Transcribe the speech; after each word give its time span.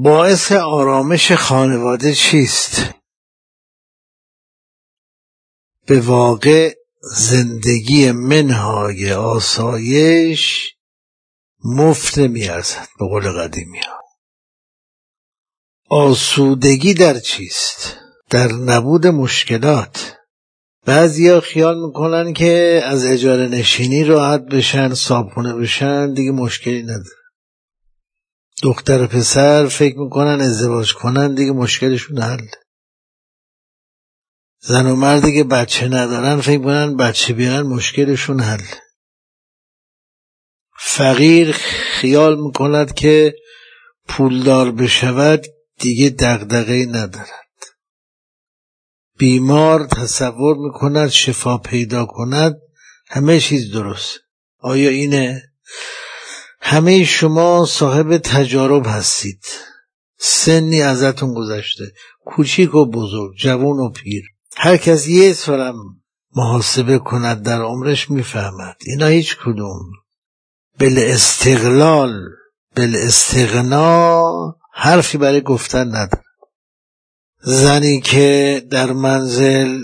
باعث 0.00 0.52
آرامش 0.52 1.32
خانواده 1.32 2.14
چیست؟ 2.14 2.94
به 5.86 6.00
واقع 6.00 6.74
زندگی 7.02 8.12
منهای 8.12 9.12
آسایش 9.12 10.74
مفت 11.64 12.18
نمیارزد 12.18 12.88
به 12.98 13.06
قول 13.06 13.32
قدیمی 13.32 13.78
ها. 13.78 13.98
آسودگی 15.90 16.94
در 16.94 17.18
چیست؟ 17.18 17.96
در 18.30 18.52
نبود 18.52 19.06
مشکلات. 19.06 20.16
بعضیا 20.86 21.40
خیال 21.40 21.86
می‌کنن 21.86 22.32
که 22.32 22.82
از 22.84 23.06
اجاره 23.06 23.48
نشینی 23.48 24.04
راحت 24.04 24.40
بشن 24.40 24.94
صابخونه 24.94 25.54
بشن 25.54 26.14
دیگه 26.14 26.30
مشکلی 26.30 26.82
نداره. 26.82 27.17
دختر 28.62 29.06
پسر 29.06 29.66
فکر 29.66 29.98
می‌کنن 29.98 30.40
ازدواج 30.40 30.94
کنن 30.94 31.34
دیگه 31.34 31.52
مشکلشون 31.52 32.18
حل. 32.18 32.46
زن 34.60 34.86
و 34.86 34.96
مردی 34.96 35.34
که 35.34 35.44
بچه 35.44 35.88
ندارن 35.88 36.40
فکر 36.40 36.58
می‌کنن 36.58 36.96
بچه 36.96 37.32
بیارن 37.32 37.62
مشکلشون 37.66 38.40
حل. 38.40 38.64
فقیر 40.78 41.52
خیال 42.00 42.40
می‌کند 42.40 42.94
که 42.94 43.34
پولدار 44.08 44.72
بشود 44.72 45.46
دیگه 45.78 46.10
دغدغه 46.10 46.86
ندارد. 46.86 47.48
بیمار 49.18 49.86
تصور 49.86 50.56
می‌کند 50.56 51.08
شفا 51.08 51.58
پیدا 51.58 52.06
کند 52.06 52.54
همه 53.08 53.40
چیز 53.40 53.72
درست. 53.72 54.18
آیا 54.58 54.90
اینه؟ 54.90 55.42
همه 56.70 57.04
شما 57.04 57.66
صاحب 57.66 58.18
تجارب 58.18 58.86
هستید. 58.86 59.44
سنی 60.18 60.82
ازتون 60.82 61.34
گذشته. 61.34 61.92
کوچیک 62.24 62.74
و 62.74 62.86
بزرگ 62.86 63.36
جوان 63.36 63.78
و 63.78 63.90
پیر. 63.90 64.24
هر 64.56 64.76
کس 64.76 65.08
یه 65.08 65.32
سرم 65.32 65.74
محاسبه 66.36 66.98
کند 66.98 67.42
در 67.42 67.62
عمرش 67.62 68.10
می‌فهمد. 68.10 68.76
اینا 68.86 69.06
هیچ 69.06 69.36
کدوم. 69.36 69.80
بل 70.78 70.98
استقلال 70.98 72.22
بل 72.76 72.96
استغنا 72.96 74.24
حرفی 74.72 75.18
برای 75.18 75.40
گفتن 75.40 75.88
نداره 75.88 76.24
زنی 77.42 78.00
که 78.00 78.62
در 78.70 78.92
منزل 78.92 79.78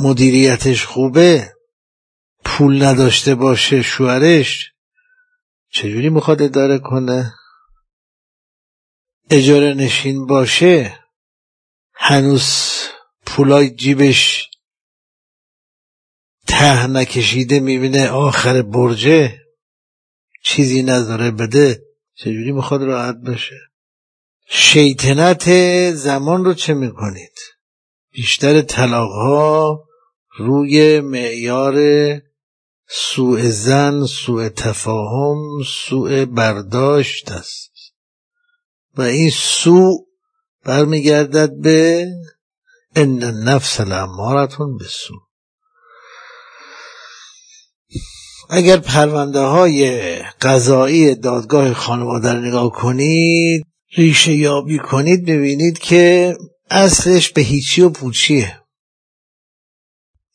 مدیریتش 0.00 0.86
خوبه 0.86 1.52
پول 2.44 2.84
نداشته 2.84 3.34
باشه 3.34 3.82
شوهرش 3.82 4.71
چجوری 5.72 6.08
می‌خواد 6.08 6.42
اداره 6.42 6.78
کنه؟ 6.78 7.34
اجاره 9.30 9.74
نشین 9.74 10.26
باشه 10.26 10.98
هنوز 11.94 12.44
پولای 13.26 13.70
جیبش 13.70 14.50
ته 16.46 16.86
نکشیده 16.86 17.60
می‌بینه 17.60 18.08
آخر 18.08 18.62
برجه 18.62 19.38
چیزی 20.44 20.82
نداره 20.82 21.30
بده. 21.30 21.82
چجوری 22.14 22.52
می‌خواد 22.52 22.82
راحت 22.82 23.16
بشه 23.16 23.60
شیطنت 24.48 25.50
زمان 25.90 26.44
رو 26.44 26.54
چه 26.54 26.74
می‌کنید؟ 26.74 27.38
بیشتر 28.12 28.62
طلاق 28.62 29.12
ها 29.12 29.84
روی 30.38 31.00
معیار 31.00 31.74
سوء 32.94 33.48
زن 33.50 34.06
سوء 34.06 34.48
تفاهم 34.48 35.62
سوء 35.66 36.24
برداشت 36.24 37.30
است. 37.30 37.72
و 38.96 39.02
این 39.02 39.30
سوء 39.30 39.96
برمیگردد 40.64 41.50
به 41.60 42.06
ان 42.96 43.22
النفس 43.22 43.80
لامارتون 43.80 44.76
به 44.76 44.84
سوء 44.84 45.18
اگر 48.50 48.76
پرونده 48.76 49.40
های 49.40 50.18
قضایی 50.40 51.14
دادگاه 51.14 51.74
خانواده 51.74 52.32
رو 52.32 52.40
نگاه 52.40 52.72
کنید 52.72 53.66
ریشه 53.96 54.32
یابی 54.32 54.78
کنید 54.78 55.24
ببینید 55.24 55.78
که 55.78 56.36
اصلش 56.70 57.30
به 57.30 57.40
هیچی 57.40 57.82
و 57.82 57.90
پوچیه. 57.90 58.62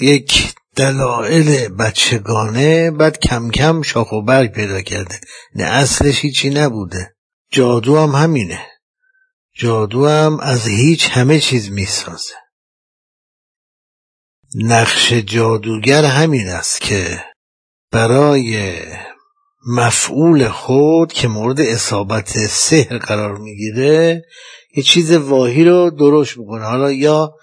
یک 0.00 0.54
دلایل 0.80 1.68
بچگانه 1.68 2.90
بعد 2.90 3.18
کم 3.18 3.50
کم 3.50 3.82
شاخ 3.82 4.12
و 4.12 4.22
برگ 4.22 4.52
پیدا 4.52 4.80
کرده. 4.80 5.20
نه 5.54 5.64
اصلش 5.64 6.20
هیچی 6.20 6.50
نبوده. 6.50 7.14
جادو 7.52 7.98
هم 7.98 8.10
همینه. 8.10 8.66
جادو 9.54 10.08
هم 10.08 10.40
از 10.40 10.66
هیچ 10.66 11.08
همه 11.10 11.40
چیز 11.40 11.70
می‌سازه. 11.70 12.34
نقش 14.54 15.12
جادوگر 15.12 16.04
همین 16.04 16.48
است 16.48 16.80
که 16.80 17.24
برای 17.92 18.82
مفعول 19.66 20.48
خود 20.48 21.12
که 21.12 21.28
مورد 21.28 21.60
اصابت 21.60 22.46
سحر 22.46 22.98
قرار 22.98 23.38
می‌گیره 23.38 24.22
یه 24.76 24.82
چیز 24.82 25.12
واهی 25.12 25.64
رو 25.64 25.90
درست 25.90 26.38
می‌کنه. 26.38 26.64
حالا 26.64 26.92
یا 26.92 27.34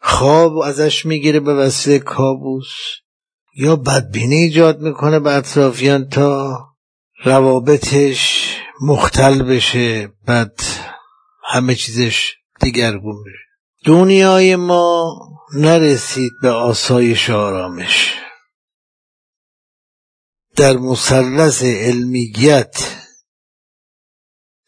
خواب 0.00 0.58
ازش 0.58 1.06
می‌گیره 1.06 1.40
به 1.40 1.54
وسیله 1.54 1.98
کابوس. 1.98 2.66
یا 3.56 3.76
بدبینی 3.76 4.34
ایجاد 4.34 4.80
می‌کنه 4.80 5.20
به 5.20 5.32
اطرافیان 5.32 6.08
تا 6.08 6.58
روابطش 7.24 8.54
مختل 8.82 9.42
بشه 9.42 10.12
بعد 10.26 10.60
همه 11.52 11.74
چیزش 11.74 12.34
دیگرگون 12.60 13.24
بشه. 13.24 13.50
دنیای 13.84 14.56
ما 14.56 15.18
نرسید 15.54 16.32
به 16.42 16.50
آسایش 16.50 17.30
آرامش. 17.30 18.14
در 20.56 20.76
مثلث 20.76 21.62
علمیت 21.62 22.96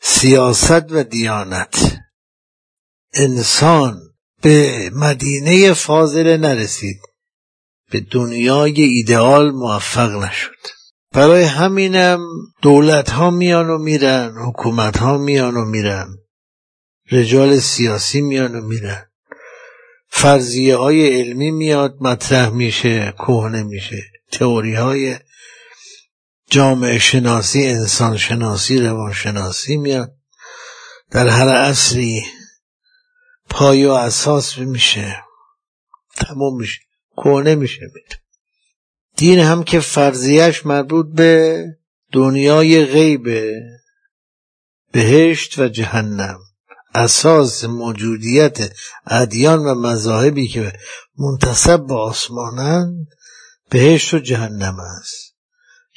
سیاست 0.00 0.92
و 0.92 1.02
دیانت 1.02 1.98
انسان 3.14 4.11
به 4.42 4.90
مدینه 4.94 5.72
فاضله 5.72 6.36
نرسید. 6.36 7.00
به 7.90 8.00
دنیای 8.00 8.82
ایدئال 8.82 9.50
موفق 9.50 10.10
نشد. 10.24 10.56
برای 11.12 11.42
همینم 11.42 12.20
دولت 12.62 13.10
ها 13.10 13.30
میان 13.30 13.70
و 13.70 13.78
میرن 13.78 14.34
حکومت 14.46 14.98
ها 14.98 15.18
میان 15.18 15.56
و 15.56 15.64
میرن. 15.64 16.08
رجال 17.10 17.58
سیاسی 17.58 18.20
میان 18.20 18.54
و 18.54 18.60
میرن. 18.60 19.06
فرضیه 20.08 20.76
های 20.76 21.20
علمی 21.20 21.50
میاد 21.50 21.94
مطرح 22.00 22.48
میشه 22.48 23.14
کهنه 23.18 23.62
میشه. 23.62 24.02
تئوری 24.32 24.74
های 24.74 25.16
جامعه 26.50 26.98
شناسی 26.98 27.66
انسان 27.66 28.16
شناسی 28.16 28.78
روان 28.78 29.12
شناسی 29.12 29.76
میاد. 29.76 30.12
در 31.10 31.28
هر 31.28 31.48
عصری 31.48 32.22
پای 33.50 33.84
و 33.84 33.90
اساس 33.90 34.58
میشه. 34.58 35.24
تموم 36.16 36.58
میشه. 36.58 36.80
کهنه 37.16 37.54
میشه 37.54 37.80
دین 39.16 39.38
هم 39.38 39.64
که 39.64 39.80
فرضیش 39.80 40.66
مربوط 40.66 41.06
به 41.06 41.64
دنیای 42.12 42.84
غیبه 42.84 43.62
بهشت 44.92 45.58
و 45.58 45.68
جهنم. 45.68 46.38
اساس 46.94 47.64
موجودیت 47.64 48.72
ادیان 49.06 49.58
و 49.58 49.74
مذاهبی 49.74 50.48
که 50.48 50.72
منتصب 51.18 51.86
به 51.86 51.94
آسمانند 51.94 53.06
بهشت 53.70 54.14
و 54.14 54.18
جهنم 54.18 54.80
است. 54.80 55.34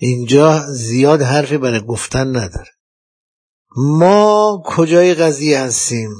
اینجا 0.00 0.66
زیاد 0.72 1.22
حرفی 1.22 1.58
برای 1.58 1.80
گفتن 1.80 2.36
نداره. 2.36 2.70
ما 3.76 4.62
کجای 4.66 5.14
قضیه 5.14 5.60
هستیم؟ 5.60 6.10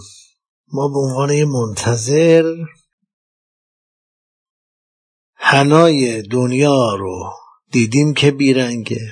ما 0.72 0.88
به 0.88 0.98
عنوان 0.98 1.44
منتظر 1.44 2.54
هنای 5.34 6.22
دنیا 6.22 6.94
رو 6.94 7.32
دیدیم 7.70 8.14
که 8.14 8.30
بیرنگه. 8.30 9.10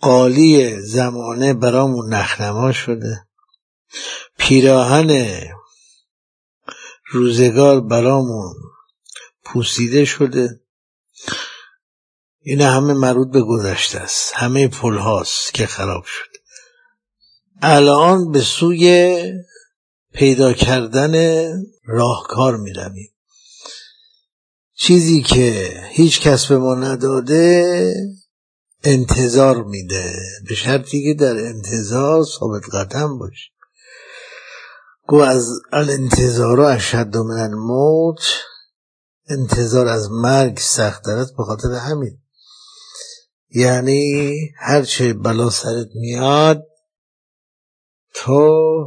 قالی 0.00 0.80
زمانه 0.80 1.54
برامون 1.54 2.14
نخنما 2.14 2.72
شده. 2.72 3.26
پیراهن 4.38 5.40
روزگار 7.06 7.80
برامون 7.80 8.54
پوسیده 9.44 10.04
شده. 10.04 10.60
این 12.40 12.60
همه 12.60 12.94
مربوط 12.94 13.32
به 13.32 13.42
گذشته 13.42 14.00
است. 14.00 14.32
همه 14.34 14.68
پل 14.68 14.98
هاست 14.98 15.54
که 15.54 15.66
خراب 15.66 16.04
شد 16.04 16.34
الان 17.62 18.32
به 18.32 18.40
سوی 18.40 19.22
پیدا 20.14 20.52
کردن 20.52 21.14
راهکار 21.84 22.56
می 22.56 22.72
رویم 22.72 23.10
چیزی 24.76 25.22
که 25.22 25.72
هیچ 25.90 26.20
کس 26.20 26.46
به 26.46 26.58
ما 26.58 26.74
نداده 26.74 27.94
انتظار 28.84 29.62
میده. 29.62 30.14
به 30.48 30.54
شرطی 30.54 31.02
که 31.02 31.14
در 31.14 31.36
انتظار 31.36 32.24
ثابت 32.24 32.62
قدم 32.72 33.18
باشی 33.18 33.50
گو 35.06 35.16
از 35.16 35.48
الانتظار 35.72 36.60
اشد 36.60 37.16
من 37.16 37.38
الموت 37.38 38.20
انتظار 39.28 39.88
از 39.88 40.10
مرگ 40.10 40.58
سخت 40.58 41.08
است 41.08 41.36
به 41.36 41.44
خاطر 41.44 41.72
همین. 41.72 42.18
یعنی 43.50 44.34
هرچه 44.58 45.12
بلا 45.12 45.50
سرت 45.50 45.88
میاد 45.94 46.62
تو 48.14 48.84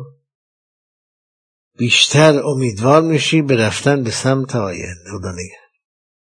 بیشتر 1.78 2.44
امیدوار 2.44 3.02
میشی 3.02 3.42
به 3.42 3.56
رفتن 3.56 4.04
به 4.04 4.12
سمت 4.12 4.56
آینده. 4.56 5.12